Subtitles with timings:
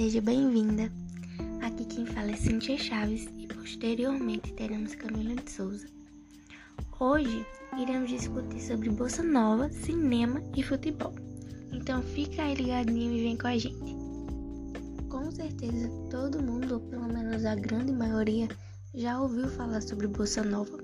[0.00, 0.90] seja bem-vinda.
[1.60, 5.86] Aqui quem fala é Cintia Chaves e posteriormente teremos Camila de Souza.
[6.98, 7.44] Hoje
[7.78, 11.14] iremos discutir sobre bossa nova, cinema e futebol.
[11.70, 13.94] Então fica aí ligadinho e vem com a gente.
[15.10, 18.48] Com certeza todo mundo, ou pelo menos a grande maioria,
[18.94, 20.78] já ouviu falar sobre bossa nova.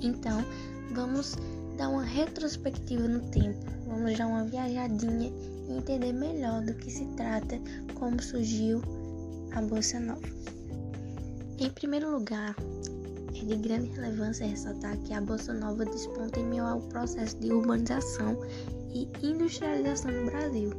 [0.00, 0.44] Então
[0.92, 1.34] vamos
[1.76, 5.32] dar uma retrospectiva no tempo, vamos dar uma viajadinha
[5.68, 7.58] e entender melhor do que se trata,
[7.94, 8.80] como surgiu
[9.52, 10.28] a Bossa Nova.
[11.58, 12.56] Em primeiro lugar,
[13.36, 17.52] é de grande relevância ressaltar que a Bossa Nova desponta em meio ao processo de
[17.52, 18.38] urbanização
[18.92, 20.70] e industrialização no Brasil,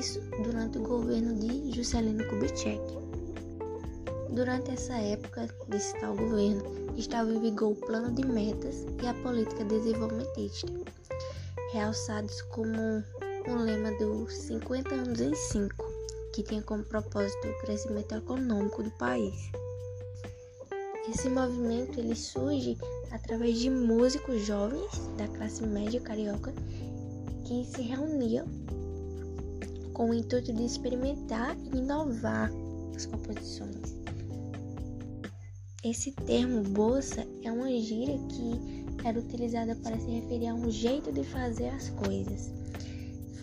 [0.00, 2.80] isso durante o governo de Juscelino Kubitschek.
[4.30, 6.62] Durante essa época desse tal governo,
[6.96, 10.72] estava em vigor o plano de metas e a política desenvolvimentista,
[11.72, 13.02] realçados como
[13.46, 15.74] um lema dos 50 anos em 5,
[16.32, 19.34] que tinha como propósito o crescimento econômico do país.
[21.08, 22.78] Esse movimento ele surge
[23.10, 26.52] através de músicos jovens da classe média carioca
[27.44, 28.46] que se reuniam
[29.92, 32.50] com o intuito de experimentar e inovar
[32.96, 33.94] as composições.
[35.84, 41.12] Esse termo bolsa é uma gíria que era utilizada para se referir a um jeito
[41.12, 42.50] de fazer as coisas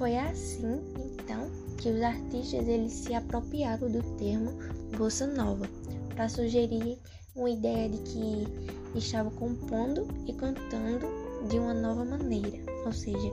[0.02, 0.82] foi assim,
[1.14, 4.52] então, que os artistas eles se apropriaram do termo
[4.98, 5.70] bossa nova
[6.16, 6.98] para sugerir
[7.36, 11.06] uma ideia de que estavam compondo e cantando
[11.48, 13.32] de uma nova maneira, ou seja,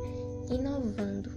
[0.51, 1.31] inovando.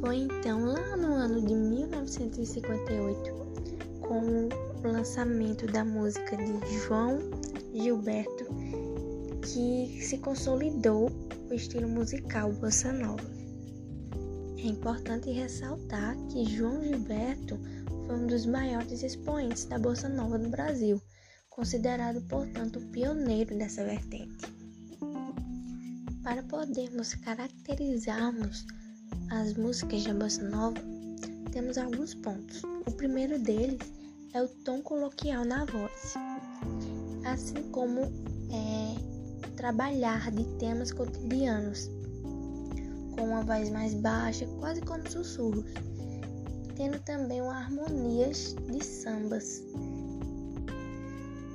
[0.00, 3.32] Foi então lá no ano de 1958,
[4.02, 4.50] com
[4.86, 7.20] o lançamento da música de João
[7.72, 8.44] Gilberto,
[9.40, 11.10] que se consolidou
[11.50, 13.37] o estilo musical bossa nova.
[14.58, 17.56] É importante ressaltar que João Gilberto
[18.06, 21.00] foi um dos maiores expoentes da bossa nova no Brasil,
[21.48, 24.52] considerado, portanto, pioneiro dessa vertente.
[26.24, 28.66] Para podermos caracterizarmos
[29.30, 30.80] as músicas da bossa nova,
[31.52, 32.60] temos alguns pontos.
[32.84, 33.78] O primeiro deles
[34.34, 36.14] é o tom coloquial na voz,
[37.24, 41.88] assim como é, trabalhar de temas cotidianos,
[43.18, 45.64] com uma voz mais baixa, quase como sussurros,
[46.76, 49.64] tendo também harmonias de sambas.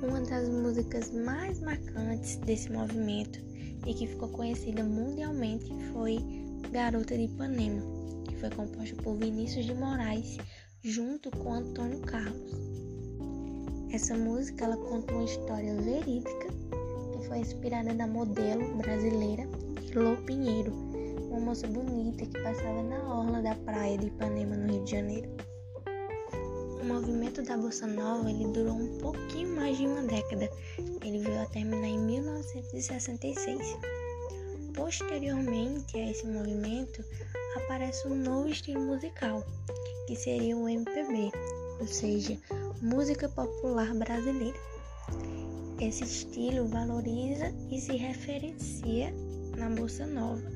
[0.02, 3.40] Uma das músicas mais marcantes desse movimento
[3.86, 6.18] e que ficou conhecida mundialmente foi
[6.70, 7.82] Garota de Ipanema,
[8.28, 10.36] que foi composta por Vinícius de Moraes
[10.82, 12.52] junto com Antônio Carlos.
[13.90, 16.48] Essa música ela conta uma história verídica
[17.12, 19.48] que foi inspirada na modelo brasileira
[19.94, 20.83] Lô Pinheiro,
[21.34, 25.28] uma moça bonita que passava na orla da praia de Ipanema, no Rio de Janeiro.
[26.80, 30.48] O movimento da Bossa Nova ele durou um pouquinho mais de uma década.
[30.78, 33.76] Ele veio a terminar em 1966.
[34.74, 37.04] Posteriormente a esse movimento,
[37.56, 39.44] aparece um novo estilo musical,
[40.06, 41.32] que seria o MPB,
[41.80, 42.38] ou seja,
[42.80, 44.58] música popular brasileira.
[45.80, 49.12] Esse estilo valoriza e se referencia
[49.56, 50.53] na bossa nova.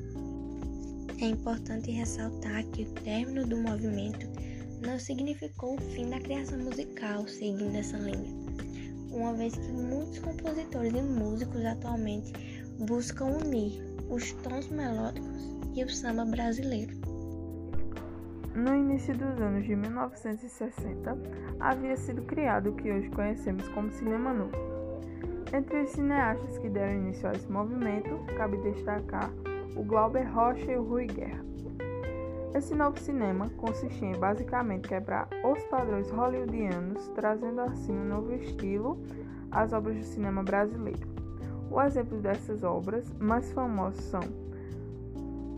[1.21, 4.25] É importante ressaltar que o término do movimento
[4.81, 8.33] não significou o fim da criação musical seguindo essa linha,
[9.11, 12.31] uma vez que muitos compositores e músicos atualmente
[12.87, 16.95] buscam unir os tons melódicos e o samba brasileiro.
[18.55, 21.17] No início dos anos de 1960,
[21.59, 24.55] havia sido criado o que hoje conhecemos como cinema novo.
[25.53, 29.29] Entre os cineastas que deram início a esse movimento, cabe destacar
[29.75, 31.43] o Glauber Rocha e o Rui Guerra.
[32.53, 38.99] Esse novo cinema consistia em basicamente quebrar os padrões hollywoodianos, trazendo assim um novo estilo
[39.51, 41.07] às obras do cinema brasileiro.
[41.69, 44.21] O exemplo dessas obras mais famosas são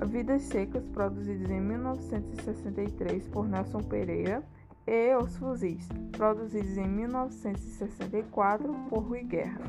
[0.05, 4.43] Vidas Secas, produzidas em 1963 por Nelson Pereira,
[4.85, 9.61] e Os Fuzis, produzidos em 1964 por Rui Guerra.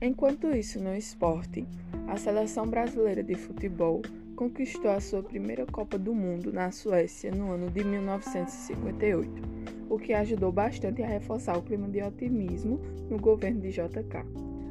[0.00, 1.66] Enquanto isso, no esporte,
[2.14, 4.00] a seleção brasileira de futebol
[4.36, 9.42] conquistou a sua primeira Copa do Mundo na Suécia no ano de 1958,
[9.90, 12.80] o que ajudou bastante a reforçar o clima de otimismo
[13.10, 14.24] no governo de JK.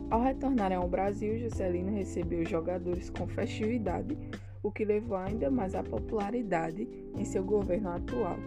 [0.09, 4.17] Ao retornarem ao Brasil, Juscelino recebeu os jogadores com festividade,
[4.63, 6.87] o que levou ainda mais à popularidade
[7.17, 8.37] em seu governo atual.